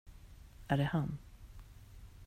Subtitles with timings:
[0.67, 1.17] Är det han?